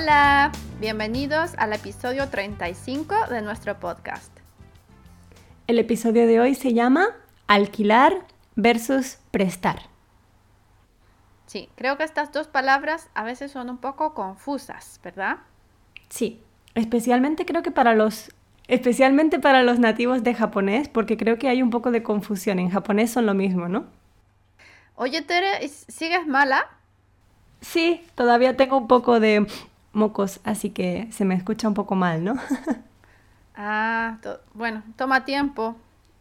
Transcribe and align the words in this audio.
Hola. 0.00 0.50
Bienvenidos 0.80 1.52
al 1.58 1.74
episodio 1.74 2.30
35 2.30 3.14
de 3.28 3.42
nuestro 3.42 3.78
podcast. 3.78 4.34
El 5.66 5.78
episodio 5.78 6.26
de 6.26 6.40
hoy 6.40 6.54
se 6.54 6.72
llama 6.72 7.08
Alquilar 7.48 8.24
versus 8.56 9.18
prestar. 9.30 9.82
Sí, 11.44 11.68
creo 11.76 11.98
que 11.98 12.04
estas 12.04 12.32
dos 12.32 12.46
palabras 12.46 13.10
a 13.12 13.24
veces 13.24 13.52
son 13.52 13.68
un 13.68 13.76
poco 13.76 14.14
confusas, 14.14 14.98
¿verdad? 15.04 15.40
Sí, 16.08 16.40
especialmente 16.74 17.44
creo 17.44 17.62
que 17.62 17.70
para 17.70 17.94
los 17.94 18.32
especialmente 18.68 19.38
para 19.38 19.62
los 19.62 19.80
nativos 19.80 20.22
de 20.22 20.32
japonés, 20.32 20.88
porque 20.88 21.18
creo 21.18 21.36
que 21.36 21.50
hay 21.50 21.60
un 21.60 21.68
poco 21.68 21.90
de 21.90 22.02
confusión. 22.02 22.58
En 22.58 22.70
japonés 22.70 23.10
son 23.10 23.26
lo 23.26 23.34
mismo, 23.34 23.68
¿no? 23.68 23.84
Oye, 24.94 25.20
Tere, 25.20 25.68
¿sigues 25.68 26.26
mala? 26.26 26.68
Sí, 27.60 28.02
todavía 28.14 28.56
tengo 28.56 28.78
un 28.78 28.88
poco 28.88 29.20
de 29.20 29.46
mocos, 29.92 30.40
así 30.44 30.70
que 30.70 31.08
se 31.12 31.24
me 31.24 31.34
escucha 31.34 31.68
un 31.68 31.74
poco 31.74 31.94
mal, 31.94 32.24
¿no? 32.24 32.34
ah, 33.56 34.18
bueno, 34.54 34.82
toma 34.96 35.24
tiempo 35.24 35.76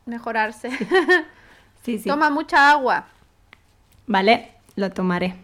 mejorarse. 0.05 0.69
Sí, 1.81 1.97
sí. 1.97 2.09
Toma 2.09 2.29
mucha 2.29 2.71
agua. 2.71 3.05
Vale, 4.05 4.51
lo 4.75 4.91
tomaré. 4.91 5.35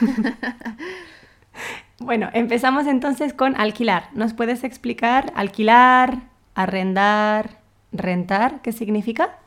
bueno, 1.98 2.30
empezamos 2.32 2.86
entonces 2.86 3.32
con 3.32 3.60
alquilar. 3.60 4.08
¿Nos 4.12 4.32
puedes 4.32 4.62
explicar 4.62 5.32
alquilar, 5.34 6.18
arrendar, 6.54 7.58
rentar? 7.90 8.60
¿Qué 8.62 8.70
significa? 8.70 9.38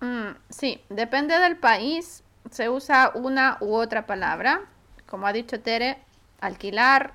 Mm, 0.00 0.36
sí, 0.50 0.80
depende 0.88 1.38
del 1.38 1.56
país. 1.56 2.22
Se 2.50 2.68
usa 2.68 3.10
una 3.14 3.58
u 3.60 3.74
otra 3.74 4.06
palabra. 4.06 4.60
Como 5.06 5.26
ha 5.26 5.32
dicho 5.32 5.60
Tere, 5.60 5.98
alquilar, 6.40 7.12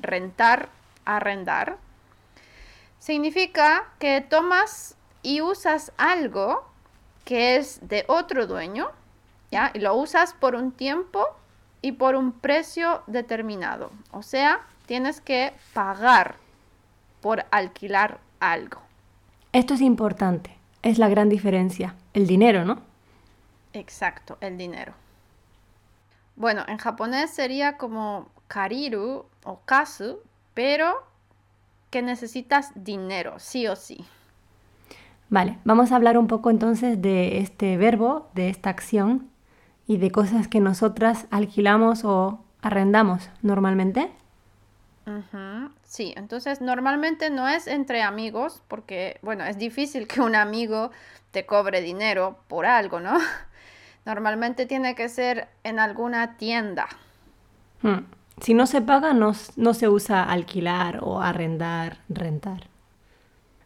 rentar, 0.00 0.68
arrendar. 1.04 1.76
Significa 2.98 3.84
que 3.98 4.20
tomas 4.20 4.96
y 5.22 5.40
usas 5.40 5.92
algo 5.96 6.64
que 7.24 7.56
es 7.56 7.80
de 7.88 8.04
otro 8.08 8.46
dueño, 8.46 8.90
¿ya? 9.50 9.70
Y 9.74 9.80
lo 9.80 9.94
usas 9.94 10.34
por 10.34 10.54
un 10.54 10.72
tiempo 10.72 11.26
y 11.80 11.92
por 11.92 12.14
un 12.14 12.32
precio 12.32 13.02
determinado. 13.06 13.90
O 14.10 14.22
sea, 14.22 14.60
tienes 14.86 15.20
que 15.20 15.52
pagar 15.72 16.36
por 17.20 17.44
alquilar 17.50 18.20
algo. 18.40 18.80
Esto 19.52 19.74
es 19.74 19.80
importante, 19.80 20.56
es 20.82 20.98
la 20.98 21.08
gran 21.08 21.28
diferencia, 21.28 21.94
el 22.12 22.26
dinero, 22.26 22.64
¿no? 22.64 22.82
Exacto, 23.72 24.36
el 24.40 24.56
dinero. 24.58 24.92
Bueno, 26.36 26.64
en 26.66 26.78
japonés 26.78 27.30
sería 27.30 27.76
como 27.76 28.28
kariru 28.54 29.26
o 29.42 29.60
kasu, 29.64 30.20
pero 30.54 30.94
que 31.90 32.02
necesitas 32.02 32.70
dinero, 32.76 33.34
sí 33.38 33.66
o 33.66 33.74
sí. 33.74 34.04
Vale, 35.28 35.58
vamos 35.64 35.90
a 35.90 35.96
hablar 35.96 36.16
un 36.16 36.28
poco 36.28 36.50
entonces 36.50 37.02
de 37.02 37.38
este 37.38 37.76
verbo, 37.76 38.30
de 38.34 38.50
esta 38.50 38.70
acción 38.70 39.28
y 39.88 39.96
de 39.96 40.12
cosas 40.12 40.46
que 40.46 40.60
nosotras 40.60 41.26
alquilamos 41.32 42.04
o 42.04 42.44
arrendamos 42.62 43.28
normalmente. 43.42 44.12
Sí, 45.82 46.14
entonces 46.16 46.60
normalmente 46.60 47.30
no 47.30 47.48
es 47.48 47.66
entre 47.66 48.02
amigos 48.02 48.62
porque, 48.68 49.18
bueno, 49.22 49.44
es 49.44 49.58
difícil 49.58 50.06
que 50.06 50.20
un 50.20 50.36
amigo 50.36 50.92
te 51.32 51.44
cobre 51.44 51.80
dinero 51.80 52.38
por 52.46 52.66
algo, 52.66 53.00
¿no? 53.00 53.18
Normalmente 54.06 54.64
tiene 54.66 54.94
que 54.94 55.08
ser 55.08 55.48
en 55.64 55.80
alguna 55.80 56.36
tienda. 56.36 56.86
Hmm. 57.82 58.04
Si 58.40 58.54
no 58.54 58.66
se 58.66 58.80
paga, 58.80 59.12
no, 59.12 59.32
no 59.56 59.74
se 59.74 59.88
usa 59.88 60.22
alquilar 60.22 61.00
o 61.02 61.20
arrendar, 61.20 61.98
rentar. 62.08 62.68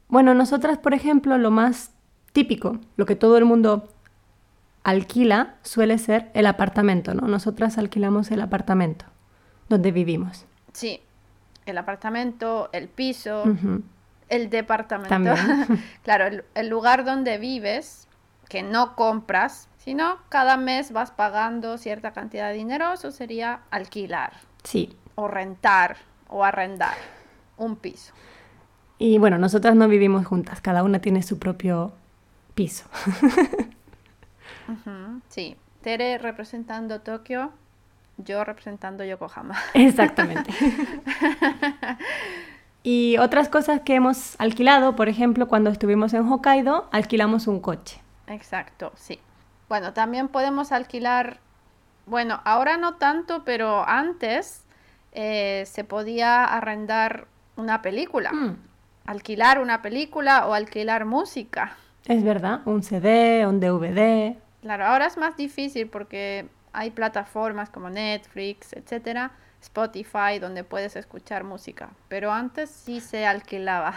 Bueno, 0.09 0.35
nosotras, 0.35 0.79
por 0.79 0.95
ejemplo, 0.95 1.39
lo 1.39 1.51
más 1.51 1.93
típico, 2.33 2.79
lo 2.97 3.07
que 3.07 3.17
todo 3.17 3.39
el 3.39 3.45
mundo 3.45 3.89
alquila, 4.85 5.57
suele 5.63 5.99
ser 5.99 6.31
el 6.35 6.47
apartamento, 6.47 7.15
¿no? 7.15 7.27
Nosotras 7.29 7.79
alquilamos 7.79 8.31
el 8.31 8.41
apartamento 8.41 9.05
donde 9.69 9.93
vivimos. 9.93 10.47
Sí, 10.73 11.03
el 11.67 11.77
apartamento, 11.77 12.71
el 12.73 12.89
piso, 12.89 13.45
el 14.29 14.51
departamento. 14.51 15.35
claro, 16.03 16.27
el, 16.27 16.45
el, 16.55 16.69
lugar 16.69 17.05
donde 17.05 17.39
vives, 17.39 18.09
que 18.49 18.63
no 18.63 18.97
compras, 18.97 19.69
sino 19.89 20.19
cada 20.29 20.59
mes 20.59 20.93
vas 20.93 21.11
pagando 21.11 21.79
cierta 21.79 22.13
cantidad 22.13 22.51
de 22.51 22.57
dinero, 22.57 22.93
eso 22.93 23.11
sería 23.11 23.61
alquilar. 23.71 24.35
Sí. 24.63 24.95
O 25.15 25.29
rentar 25.29 25.97
o 26.29 26.45
arrendar 26.45 26.93
un 27.57 27.75
piso. 27.75 28.13
Y 28.99 29.17
bueno, 29.17 29.39
nosotras 29.39 29.77
no 29.77 29.89
vivimos 29.89 30.27
juntas, 30.27 30.61
cada 30.61 30.83
una 30.83 30.99
tiene 30.99 31.23
su 31.23 31.39
propio 31.39 31.95
piso. 32.55 32.85
sí, 35.31 35.57
Tere 35.81 36.19
representando 36.19 37.01
Tokio, 37.01 37.51
yo 38.19 38.45
representando 38.45 39.07
Yokohama. 39.07 39.57
Exactamente. 39.73 40.53
y 42.83 43.17
otras 43.17 43.49
cosas 43.49 43.81
que 43.81 43.95
hemos 43.95 44.39
alquilado, 44.39 44.97
por 44.97 45.09
ejemplo, 45.09 45.49
cuando 45.49 45.71
estuvimos 45.71 46.13
en 46.13 46.31
Hokkaido, 46.31 46.91
alquilamos 46.93 47.47
un 47.47 47.61
coche. 47.61 48.03
Exacto, 48.27 48.93
sí. 48.95 49.19
Bueno, 49.69 49.93
también 49.93 50.29
podemos 50.29 50.73
alquilar, 50.73 51.41
bueno, 52.07 52.41
ahora 52.45 52.77
no 52.77 52.95
tanto, 52.95 53.45
pero 53.45 53.87
antes 53.87 54.65
eh, 55.13 55.65
se 55.67 55.85
podía 55.85 56.45
arrendar 56.45 57.27
una 57.57 57.83
película. 57.83 58.33
Mm 58.33 58.69
alquilar 59.09 59.59
una 59.59 59.81
película 59.81 60.47
o 60.47 60.53
alquilar 60.53 61.07
música. 61.07 61.77
Es 62.05 62.23
verdad, 62.23 62.61
un 62.67 62.83
CD, 62.83 63.47
un 63.47 63.59
DVD. 63.59 64.37
Claro, 64.61 64.85
ahora 64.85 65.07
es 65.07 65.17
más 65.17 65.35
difícil 65.35 65.89
porque 65.89 66.47
hay 66.75 66.91
plataformas 66.91 67.71
como 67.71 67.89
Netflix, 67.89 68.75
etcétera, 68.75 69.31
Spotify, 69.63 70.39
donde 70.39 70.63
puedes 70.63 70.95
escuchar 70.95 71.43
música. 71.43 71.89
Pero 72.09 72.31
antes 72.31 72.69
sí 72.69 73.01
se 73.01 73.27
alquilaba. 73.27 73.95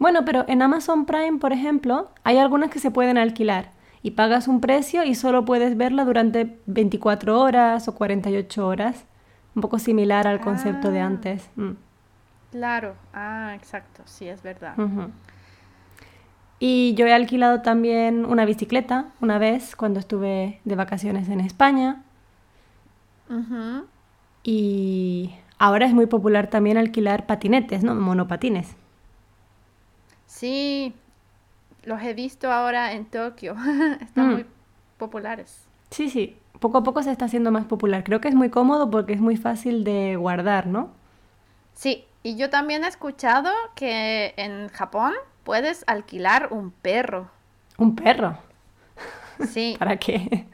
Bueno, 0.00 0.24
pero 0.24 0.44
en 0.48 0.60
Amazon 0.60 1.06
Prime, 1.06 1.38
por 1.38 1.52
ejemplo, 1.52 2.10
hay 2.24 2.38
algunas 2.38 2.70
que 2.70 2.80
se 2.80 2.90
pueden 2.90 3.16
alquilar 3.16 3.70
y 4.02 4.12
pagas 4.12 4.48
un 4.48 4.60
precio 4.60 5.04
y 5.04 5.14
solo 5.14 5.44
puedes 5.44 5.76
verla 5.76 6.04
durante 6.04 6.58
24 6.66 7.40
horas 7.40 7.86
o 7.88 7.94
48 7.94 8.66
horas. 8.66 9.04
Un 9.54 9.62
poco 9.62 9.78
similar 9.78 10.26
al 10.26 10.40
concepto 10.40 10.90
de 10.90 11.00
ah. 11.00 11.06
antes. 11.06 11.50
Mm. 11.56 11.72
Claro, 12.52 12.94
ah, 13.12 13.52
exacto, 13.54 14.02
sí, 14.06 14.26
es 14.26 14.42
verdad. 14.42 14.74
Y 16.58 16.94
yo 16.94 17.06
he 17.06 17.12
alquilado 17.12 17.62
también 17.62 18.24
una 18.24 18.44
bicicleta 18.44 19.06
una 19.20 19.38
vez 19.38 19.76
cuando 19.76 20.00
estuve 20.00 20.60
de 20.64 20.74
vacaciones 20.74 21.28
en 21.28 21.40
España. 21.40 22.02
Y 24.42 25.32
ahora 25.58 25.86
es 25.86 25.94
muy 25.94 26.06
popular 26.06 26.48
también 26.48 26.76
alquilar 26.76 27.26
patinetes, 27.26 27.84
¿no? 27.84 27.94
Monopatines. 27.94 28.74
Sí, 30.26 30.94
los 31.84 32.02
he 32.02 32.14
visto 32.14 32.50
ahora 32.50 32.92
en 32.92 33.06
Tokio. 33.06 33.56
Están 34.00 34.28
mm. 34.28 34.32
muy 34.32 34.46
populares. 34.98 35.66
Sí, 35.90 36.08
sí, 36.08 36.36
poco 36.60 36.78
a 36.78 36.82
poco 36.82 37.02
se 37.02 37.10
está 37.10 37.24
haciendo 37.24 37.50
más 37.50 37.64
popular. 37.64 38.04
Creo 38.04 38.20
que 38.20 38.28
es 38.28 38.34
muy 38.34 38.50
cómodo 38.50 38.90
porque 38.90 39.12
es 39.12 39.20
muy 39.20 39.36
fácil 39.36 39.82
de 39.82 40.16
guardar, 40.16 40.66
¿no? 40.66 40.92
Sí, 41.74 42.04
y 42.22 42.36
yo 42.36 42.50
también 42.50 42.84
he 42.84 42.88
escuchado 42.88 43.50
que 43.74 44.34
en 44.36 44.68
Japón 44.68 45.14
puedes 45.42 45.84
alquilar 45.86 46.48
un 46.52 46.70
perro. 46.70 47.30
¿Un 47.78 47.96
perro? 47.96 48.38
Sí. 49.48 49.74
¿Para 49.78 49.96
qué? 49.96 50.46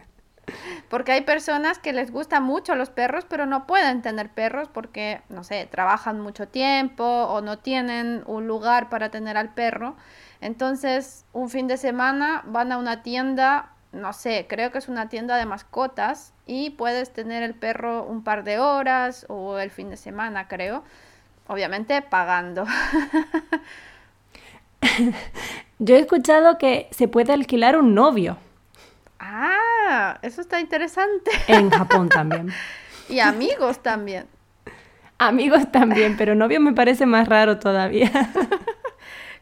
Porque 0.88 1.12
hay 1.12 1.22
personas 1.22 1.80
que 1.80 1.92
les 1.92 2.12
gustan 2.12 2.44
mucho 2.44 2.76
los 2.76 2.90
perros, 2.90 3.26
pero 3.28 3.46
no 3.46 3.66
pueden 3.66 4.02
tener 4.02 4.30
perros 4.30 4.68
porque, 4.72 5.20
no 5.28 5.42
sé, 5.42 5.66
trabajan 5.68 6.20
mucho 6.20 6.46
tiempo 6.46 7.04
o 7.04 7.40
no 7.40 7.58
tienen 7.58 8.22
un 8.26 8.46
lugar 8.46 8.88
para 8.88 9.10
tener 9.10 9.36
al 9.36 9.52
perro. 9.52 9.96
Entonces, 10.40 11.24
un 11.32 11.48
fin 11.48 11.66
de 11.66 11.76
semana 11.76 12.42
van 12.46 12.72
a 12.72 12.78
una 12.78 13.02
tienda, 13.02 13.70
no 13.92 14.12
sé, 14.12 14.46
creo 14.48 14.70
que 14.70 14.78
es 14.78 14.88
una 14.88 15.08
tienda 15.08 15.36
de 15.36 15.46
mascotas 15.46 16.32
y 16.46 16.70
puedes 16.70 17.12
tener 17.12 17.42
el 17.42 17.54
perro 17.54 18.04
un 18.04 18.22
par 18.22 18.44
de 18.44 18.58
horas 18.58 19.26
o 19.28 19.58
el 19.58 19.70
fin 19.70 19.90
de 19.90 19.96
semana, 19.96 20.48
creo 20.48 20.84
obviamente 21.48 22.02
pagando. 22.02 22.66
Yo 25.78 25.94
he 25.96 26.00
escuchado 26.00 26.58
que 26.58 26.88
se 26.90 27.08
puede 27.08 27.32
alquilar 27.32 27.76
un 27.76 27.94
novio. 27.94 28.36
Ah, 29.18 30.18
eso 30.22 30.40
está 30.40 30.60
interesante. 30.60 31.30
En 31.48 31.70
Japón 31.70 32.08
también. 32.14 32.52
y 33.08 33.20
amigos 33.20 33.82
también. 33.82 34.26
Amigos 35.18 35.72
también, 35.72 36.16
pero 36.16 36.34
novio 36.34 36.60
me 36.60 36.72
parece 36.72 37.06
más 37.06 37.26
raro 37.28 37.58
todavía. 37.58 38.10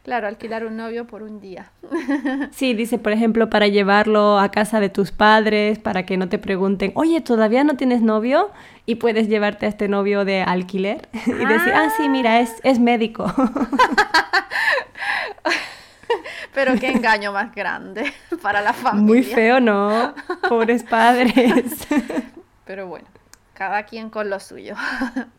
Claro, 0.04 0.28
alquilar 0.28 0.66
un 0.66 0.76
novio 0.76 1.06
por 1.06 1.22
un 1.22 1.40
día. 1.40 1.72
Sí, 2.52 2.74
dice, 2.74 2.98
por 2.98 3.12
ejemplo, 3.12 3.48
para 3.48 3.68
llevarlo 3.68 4.38
a 4.38 4.50
casa 4.50 4.78
de 4.78 4.90
tus 4.90 5.10
padres, 5.12 5.78
para 5.78 6.04
que 6.04 6.18
no 6.18 6.28
te 6.28 6.38
pregunten, 6.38 6.92
oye, 6.94 7.20
¿todavía 7.22 7.64
no 7.64 7.76
tienes 7.76 8.02
novio? 8.02 8.50
Y 8.86 8.96
puedes 8.96 9.28
llevarte 9.28 9.64
a 9.66 9.68
este 9.70 9.88
novio 9.88 10.24
de 10.26 10.42
alquiler 10.42 11.08
y 11.26 11.46
decir, 11.46 11.72
ah, 11.74 11.88
sí, 11.96 12.08
mira, 12.08 12.40
es, 12.40 12.52
es 12.62 12.78
médico. 12.78 13.32
Pero 16.52 16.74
qué 16.78 16.90
engaño 16.90 17.32
más 17.32 17.54
grande 17.54 18.12
para 18.42 18.60
la 18.60 18.74
familia. 18.74 19.06
Muy 19.06 19.22
feo, 19.22 19.58
¿no? 19.58 20.14
Pobres 20.48 20.82
padres. 20.84 21.86
Pero 22.64 22.86
bueno, 22.86 23.06
cada 23.54 23.84
quien 23.84 24.10
con 24.10 24.30
lo 24.30 24.38
suyo. 24.38 24.76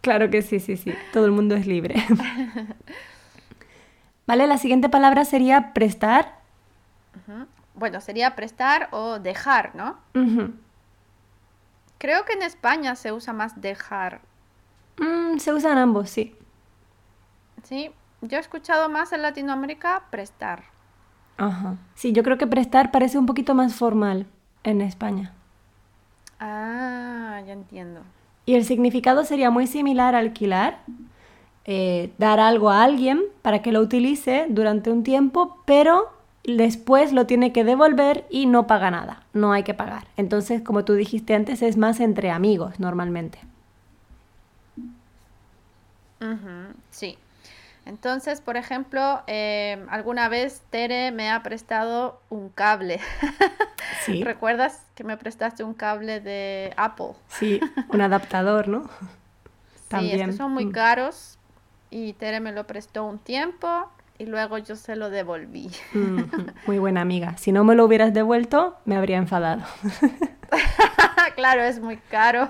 Claro 0.01 0.29
que 0.29 0.41
sí, 0.41 0.59
sí, 0.59 0.75
sí. 0.75 0.94
Todo 1.13 1.25
el 1.25 1.31
mundo 1.31 1.56
es 1.56 1.68
libre. 1.68 1.95
Vale, 4.27 4.48
la 4.48 4.57
siguiente 4.57 4.89
palabra 4.89 5.25
sería 5.25 5.74
prestar. 5.74 6.39
Bueno, 7.75 8.01
sería 8.01 8.36
prestar 8.36 8.88
o 8.92 9.19
dejar, 9.19 9.75
¿no? 9.75 9.98
Creo 11.98 12.25
que 12.25 12.33
en 12.33 12.44
España 12.44 12.95
se 12.95 13.12
usa 13.12 13.33
más 13.33 13.62
dejar. 13.62 14.22
Mm, 14.98 15.38
se 15.38 15.54
usan 15.54 15.77
ambos, 15.77 16.10
sí. 16.10 16.36
Sí, 17.63 17.92
yo 18.22 18.38
he 18.38 18.42
escuchado 18.42 18.89
más 18.89 19.12
en 19.12 19.22
Latinoamérica 19.22 20.04
prestar. 20.10 20.63
Ajá. 21.38 21.75
Sí, 21.95 22.13
yo 22.13 22.24
creo 22.24 22.38
que 22.38 22.48
prestar 22.48 22.92
parece 22.92 23.18
un 23.18 23.25
poquito 23.25 23.56
más 23.56 23.75
formal 23.75 24.25
en 24.63 24.81
España. 24.81 25.33
Ah, 26.39 27.42
ya 27.45 27.54
entiendo. 27.54 28.01
Y 28.45 28.56
el 28.56 28.66
significado 28.66 29.24
sería 29.25 29.50
muy 29.50 29.68
similar 29.68 30.16
a 30.16 30.19
alquilar, 30.19 30.80
eh, 31.67 32.12
dar 32.19 32.39
algo 32.39 32.69
a 32.69 32.83
alguien 32.83 33.23
para 33.41 33.63
que 33.63 33.71
lo 33.71 33.79
utilice 33.79 34.45
durante 34.50 34.91
un 34.91 35.03
tiempo, 35.03 35.57
pero 35.65 36.12
después 36.44 37.12
lo 37.12 37.25
tiene 37.25 37.51
que 37.51 37.63
devolver 37.63 38.25
y 38.29 38.45
no 38.45 38.67
paga 38.67 38.91
nada, 38.91 39.23
no 39.33 39.51
hay 39.51 39.63
que 39.63 39.73
pagar. 39.73 40.06
Entonces, 40.15 40.62
como 40.62 40.85
tú 40.85 40.94
dijiste 40.94 41.33
antes, 41.33 41.63
es 41.63 41.75
más 41.75 42.00
entre 42.00 42.29
amigos 42.29 42.79
normalmente. 42.79 43.39
sí. 46.91 47.17
Entonces, 47.85 48.41
por 48.41 48.57
ejemplo, 48.57 49.21
em, 49.27 49.88
alguna 49.89 50.27
vez 50.27 50.63
Tere 50.71 51.11
me 51.11 51.29
ha 51.29 51.44
prestado 51.44 52.19
un 52.29 52.50
cable. 52.50 53.00
Sí. 54.03 54.23
¿Recuerdas 54.23 54.83
que 54.94 55.03
me 55.03 55.18
prestaste 55.18 55.63
un 55.63 55.73
cable 55.73 56.19
de 56.19 56.73
Apple? 56.75 57.13
Sí, 57.27 57.59
un 57.89 58.01
adaptador, 58.01 58.68
¿no? 58.68 58.88
También. 59.88 60.31
Sí, 60.31 60.38
son 60.38 60.51
muy 60.51 60.65
mm. 60.65 60.71
caros 60.71 61.39
y 61.89 62.13
Tere 62.13 62.39
me 62.39 62.51
lo 62.51 62.65
prestó 62.67 63.05
un 63.05 63.19
tiempo 63.19 63.89
y 64.17 64.25
luego 64.25 64.57
yo 64.57 64.75
se 64.75 64.95
lo 64.95 65.09
devolví. 65.09 65.69
Muy 66.67 66.79
buena 66.79 67.01
amiga. 67.01 67.37
Si 67.37 67.51
no 67.51 67.63
me 67.63 67.75
lo 67.75 67.85
hubieras 67.85 68.13
devuelto, 68.13 68.77
me 68.85 68.95
habría 68.95 69.17
enfadado. 69.17 69.63
claro, 71.35 71.63
es 71.63 71.79
muy 71.79 71.97
caro. 71.97 72.49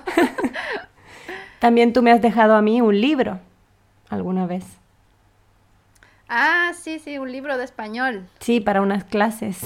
También 1.59 1.93
tú 1.93 2.01
me 2.01 2.11
has 2.11 2.21
dejado 2.21 2.55
a 2.55 2.61
mí 2.61 2.81
un 2.81 2.99
libro 2.99 3.39
alguna 4.09 4.45
vez. 4.45 4.65
Ah, 6.27 6.71
sí, 6.79 6.99
sí, 6.99 7.17
un 7.17 7.31
libro 7.31 7.57
de 7.57 7.63
español. 7.63 8.27
Sí, 8.39 8.59
para 8.59 8.81
unas 8.81 9.03
clases. 9.03 9.61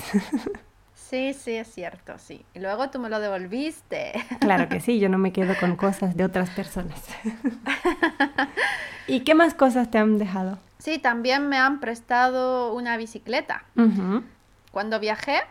Sí, 1.09 1.33
sí, 1.33 1.55
es 1.55 1.67
cierto, 1.73 2.19
sí. 2.19 2.45
Y 2.53 2.59
luego 2.59 2.91
tú 2.91 2.99
me 2.99 3.09
lo 3.09 3.19
devolviste. 3.19 4.13
Claro 4.39 4.69
que 4.69 4.79
sí, 4.79 4.99
yo 4.99 5.09
no 5.09 5.17
me 5.17 5.33
quedo 5.33 5.55
con 5.59 5.75
cosas 5.75 6.15
de 6.15 6.23
otras 6.23 6.51
personas. 6.51 7.01
¿Y 9.07 9.21
qué 9.21 9.33
más 9.33 9.55
cosas 9.55 9.89
te 9.89 9.97
han 9.97 10.19
dejado? 10.19 10.59
Sí, 10.77 10.99
también 10.99 11.49
me 11.49 11.57
han 11.57 11.79
prestado 11.79 12.75
una 12.75 12.95
bicicleta. 12.97 13.63
Cuando 14.71 14.99
viajé, 14.99 15.41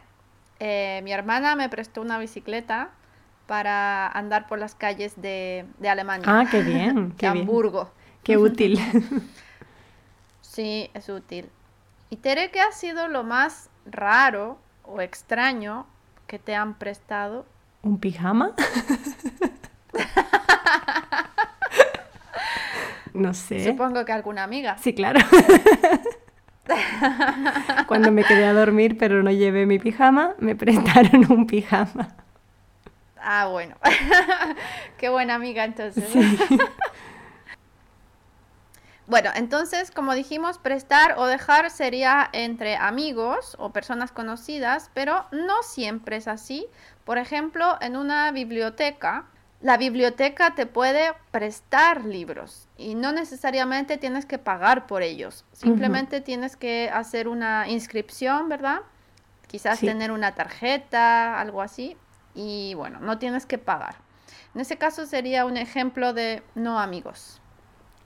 eh, 0.60 1.00
mi 1.02 1.10
hermana 1.10 1.56
me 1.56 1.68
prestó 1.68 2.02
una 2.02 2.20
bicicleta 2.20 2.90
para 3.48 4.06
andar 4.06 4.46
por 4.46 4.60
las 4.60 4.76
calles 4.76 5.20
de, 5.20 5.66
Alemania. 5.88 6.24
Ah, 6.28 6.46
qué 6.48 6.62
bien. 6.62 7.12
Qué 7.18 7.26
de 7.30 7.40
Hamburgo. 7.40 7.90
Qué 8.22 8.36
útil. 8.36 8.78
Sí, 10.40 10.88
es 10.94 11.08
útil. 11.08 11.50
¿Y 12.10 12.16
Tere, 12.16 12.52
qué 12.52 12.60
ha 12.60 12.70
sido 12.70 13.08
lo 13.08 13.24
más 13.24 13.70
raro 13.86 14.58
o 14.88 15.00
extraño 15.00 15.86
que 16.26 16.38
te 16.38 16.54
han 16.54 16.74
prestado? 16.74 17.46
¿Un 17.82 17.98
pijama? 17.98 18.52
no 23.14 23.32
sé. 23.34 23.64
Supongo 23.64 24.04
que 24.04 24.12
alguna 24.12 24.44
amiga. 24.44 24.78
Sí, 24.78 24.94
claro. 24.94 25.20
Cuando 27.86 28.12
me 28.12 28.24
quedé 28.24 28.44
a 28.44 28.52
dormir 28.52 28.98
pero 28.98 29.22
no 29.22 29.30
llevé 29.30 29.64
mi 29.66 29.78
pijama, 29.78 30.34
me 30.38 30.56
prestaron 30.56 31.30
un 31.30 31.46
pijama. 31.46 32.08
Ah, 33.20 33.48
bueno. 33.50 33.74
Qué 34.98 35.08
buena 35.08 35.34
amiga 35.34 35.64
entonces. 35.64 36.04
Sí. 36.08 36.38
Bueno, 39.08 39.30
entonces, 39.34 39.90
como 39.90 40.12
dijimos, 40.12 40.58
prestar 40.58 41.14
o 41.16 41.26
dejar 41.26 41.70
sería 41.70 42.28
entre 42.34 42.76
amigos 42.76 43.56
o 43.58 43.70
personas 43.70 44.12
conocidas, 44.12 44.90
pero 44.92 45.24
no 45.32 45.62
siempre 45.62 46.16
es 46.16 46.28
así. 46.28 46.66
Por 47.06 47.16
ejemplo, 47.16 47.78
en 47.80 47.96
una 47.96 48.30
biblioteca, 48.32 49.24
la 49.62 49.78
biblioteca 49.78 50.54
te 50.54 50.66
puede 50.66 51.14
prestar 51.30 52.04
libros 52.04 52.68
y 52.76 52.96
no 52.96 53.12
necesariamente 53.12 53.96
tienes 53.96 54.26
que 54.26 54.36
pagar 54.36 54.86
por 54.86 55.00
ellos. 55.02 55.46
Simplemente 55.52 56.20
tienes 56.20 56.58
que 56.58 56.90
hacer 56.92 57.28
una 57.28 57.66
inscripción, 57.66 58.50
¿verdad? 58.50 58.80
Quizás 59.46 59.80
tener 59.80 60.12
una 60.12 60.34
tarjeta, 60.34 61.40
algo 61.40 61.62
así. 61.62 61.96
Y 62.34 62.74
bueno, 62.74 63.00
no 63.00 63.18
tienes 63.18 63.46
que 63.46 63.56
pagar. 63.56 63.96
En 64.54 64.60
ese 64.60 64.76
caso 64.76 65.06
sería 65.06 65.46
un 65.46 65.56
ejemplo 65.56 66.12
de 66.12 66.42
no 66.54 66.78
amigos. 66.78 67.40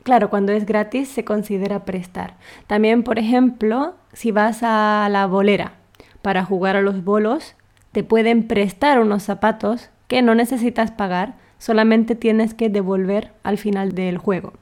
Claro, 0.03 0.31
cuando 0.31 0.53
es 0.53 0.67
gratis 0.67 1.09
se 1.09 1.25
considera 1.25 1.85
prestar. 1.85 2.35
También, 2.67 3.03
por 3.03 3.19
ejemplo, 3.19 3.95
si 4.13 4.33
vas 4.33 4.63
a 4.63 5.09
la 5.11 5.27
bolera 5.27 5.75
para 6.23 6.45
jugar 6.45 6.77
a 6.77 6.83
los 6.83 7.05
bolos, 7.05 7.55
te 7.93 8.03
pueden 8.03 8.49
prestar 8.49 9.01
unos 9.01 9.23
zapatos 9.23 9.91
que 10.09 10.23
no 10.23 10.35
necesitas 10.35 10.91
pagar, 10.91 11.35
solamente 11.59 12.15
tienes 12.15 12.55
que 12.55 12.69
devolver 12.69 13.33
al 13.45 13.59
final 13.59 13.93
del 13.93 14.19
juego. 14.19 14.53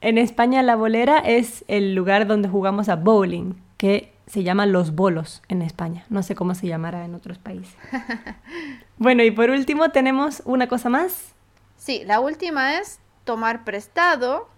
En 0.00 0.16
España 0.16 0.62
la 0.62 0.76
bolera 0.76 1.18
es 1.18 1.64
el 1.68 1.94
lugar 1.94 2.26
donde 2.26 2.48
jugamos 2.48 2.88
a 2.88 2.96
bowling, 2.96 3.54
que 3.76 4.12
se 4.26 4.42
llaman 4.42 4.72
los 4.72 4.94
bolos 4.94 5.42
en 5.48 5.60
España. 5.60 6.04
No 6.08 6.22
sé 6.22 6.34
cómo 6.34 6.54
se 6.54 6.68
llamará 6.68 7.04
en 7.04 7.14
otros 7.14 7.38
países. 7.38 7.76
bueno, 8.98 9.22
y 9.24 9.30
por 9.30 9.50
último 9.50 9.90
tenemos 9.90 10.42
una 10.44 10.68
cosa 10.68 10.88
más. 10.88 11.34
Sí, 11.76 12.02
la 12.06 12.20
última 12.20 12.78
es 12.78 13.00
tomar 13.24 13.64
prestado 13.64 14.48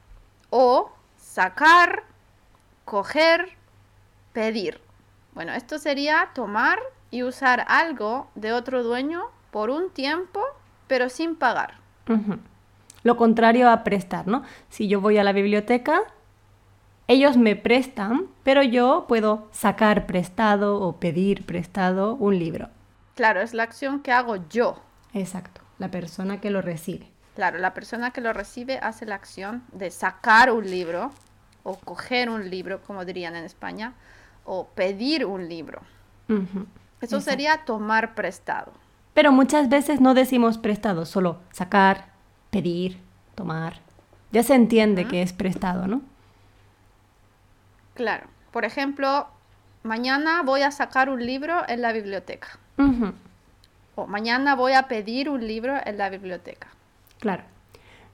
o 0.53 0.93
sacar, 1.17 2.05
coger, 2.85 3.57
pedir. 4.35 4.81
Bueno, 5.33 5.55
esto 5.55 5.79
sería 5.79 6.29
tomar 6.35 6.79
y 7.11 7.23
usar 7.23 7.65
algo 7.69 8.29
de 8.35 8.53
otro 8.53 8.83
dueño 8.83 9.23
por 9.51 9.71
un 9.71 9.91
tiempo, 9.91 10.43
pero 10.89 11.09
sin 11.09 11.37
pagar. 11.37 11.79
Lo 13.03 13.17
contrario 13.17 13.71
a 13.71 13.83
prestar, 13.83 14.27
¿no? 14.27 14.43
Si 14.69 14.89
yo 14.89 15.01
voy 15.01 15.17
a 15.17 15.25
la 15.25 15.33
biblioteca, 15.33 16.03
ellos 17.09 17.39
me 17.39 17.57
prestan, 17.57 18.27
pero 18.43 18.63
yo 18.63 19.07
puedo 19.09 19.49
sacar 19.53 20.07
prestado 20.07 20.81
o 20.81 20.99
pedir 21.01 21.47
prestado 21.47 22.15
un 22.15 22.39
libro. 22.39 22.69
Claro, 23.15 23.41
es 23.41 23.55
la 23.55 23.63
acción 23.63 24.01
que 24.01 24.13
hago 24.13 24.37
yo. 24.51 24.77
Exacto, 25.15 25.63
la 25.79 25.91
persona 25.91 26.43
que 26.43 26.51
lo 26.51 26.61
recibe. 26.61 27.12
Claro, 27.35 27.59
la 27.59 27.73
persona 27.73 28.11
que 28.11 28.21
lo 28.21 28.33
recibe 28.33 28.79
hace 28.79 29.07
la 29.07 29.15
acción 29.15 29.62
de 29.73 29.91
sacar 29.91 30.51
un 30.51 30.71
libro 30.71 31.12
o 31.62 31.77
coger 31.77 32.29
un 32.29 32.51
libro, 32.51 32.83
como 32.83 33.05
dirían 33.05 33.37
en 33.37 33.45
España, 33.45 33.95
o 34.45 34.67
pedir 34.67 35.25
un 35.25 35.49
libro. 35.49 35.81
Eso 37.01 37.21
sería 37.21 37.65
tomar 37.65 38.15
prestado. 38.15 38.73
Pero 39.15 39.33
muchas 39.33 39.69
veces 39.69 40.01
no 40.01 40.15
decimos 40.15 40.59
prestado, 40.59 41.05
solo 41.05 41.41
sacar, 41.53 42.07
pedir, 42.51 42.99
tomar. 43.35 43.81
Ya 44.31 44.43
se 44.43 44.55
entiende 44.55 45.07
que 45.07 45.23
es 45.23 45.33
prestado, 45.33 45.87
¿no? 45.87 46.01
Claro. 47.95 48.27
Por 48.51 48.65
ejemplo, 48.65 49.27
mañana 49.83 50.43
voy 50.43 50.62
a 50.62 50.71
sacar 50.71 51.09
un 51.09 51.25
libro 51.25 51.62
en 51.69 51.83
la 51.83 51.93
biblioteca. 51.93 52.59
O 53.95 54.07
mañana 54.07 54.55
voy 54.55 54.73
a 54.73 54.89
pedir 54.89 55.29
un 55.29 55.47
libro 55.47 55.79
en 55.85 55.99
la 55.99 56.09
biblioteca. 56.11 56.69
Claro. 57.23 57.45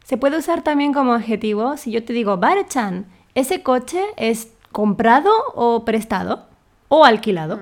Se 0.04 0.18
puede 0.18 0.36
usar 0.36 0.62
también 0.62 0.92
como 0.92 1.14
adjetivo 1.14 1.78
si 1.78 1.90
yo 1.90 2.04
te 2.04 2.12
digo, 2.12 2.36
Barchan, 2.36 3.06
¿ese 3.34 3.62
coche 3.62 4.02
es 4.18 4.52
comprado 4.70 5.30
o 5.54 5.86
prestado? 5.86 6.44
O 6.88 7.06
alquilado. 7.06 7.58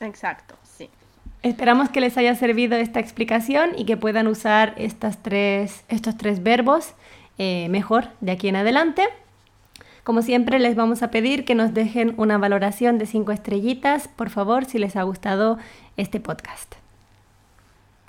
Exacto, 0.00 0.56
sí. 0.64 0.90
Esperamos 1.44 1.90
que 1.90 2.00
les 2.00 2.18
haya 2.18 2.34
servido 2.34 2.74
esta 2.74 2.98
explicación 2.98 3.70
y 3.76 3.84
que 3.84 3.96
puedan 3.96 4.26
usar 4.26 4.74
estas 4.76 5.22
tres, 5.22 5.84
estos 5.88 6.16
tres 6.16 6.42
verbos 6.42 6.94
eh, 7.38 7.68
mejor 7.70 8.08
de 8.20 8.32
aquí 8.32 8.48
en 8.48 8.56
adelante. 8.56 9.04
Como 10.02 10.22
siempre 10.22 10.58
les 10.58 10.74
vamos 10.74 11.04
a 11.04 11.12
pedir 11.12 11.44
que 11.44 11.54
nos 11.54 11.72
dejen 11.72 12.14
una 12.16 12.36
valoración 12.36 12.98
de 12.98 13.06
5 13.06 13.30
estrellitas, 13.30 14.08
por 14.08 14.30
favor, 14.30 14.64
si 14.64 14.78
les 14.78 14.96
ha 14.96 15.04
gustado 15.04 15.56
este 15.96 16.18
podcast. 16.18 16.74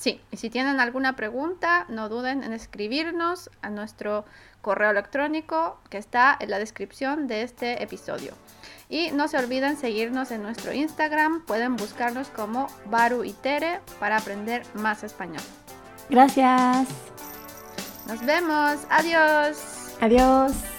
Sí, 0.06 0.22
y 0.30 0.38
si 0.38 0.52
tienen 0.52 0.80
alguna 0.80 1.16
pregunta, 1.16 1.88
no 1.90 2.10
duden 2.10 2.44
en 2.44 2.54
escribirnos 2.54 3.50
a 3.64 3.72
nuestro 3.72 4.24
correo 4.62 4.92
electrónico 4.92 5.80
que 5.90 5.98
está 5.98 6.38
en 6.40 6.52
la 6.52 6.60
descripción 6.60 7.26
de 7.26 7.42
este 7.42 7.82
episodio. 7.82 8.34
Y 8.88 9.10
no 9.10 9.28
se 9.28 9.40
olviden 9.40 9.78
seguirnos 9.78 10.30
en 10.30 10.44
nuestro 10.44 10.74
Instagram, 10.74 11.44
pueden 11.48 11.76
buscarnos 11.76 12.28
como 12.28 12.68
Baru 12.86 13.24
y 13.24 13.32
Tere 13.32 13.80
para 14.00 14.18
aprender 14.18 14.62
más 14.76 15.04
español. 15.04 15.42
Gracias. 16.12 16.88
Nos 18.08 18.24
vemos, 18.24 18.78
adiós. 18.92 19.58
Adiós. 20.02 20.75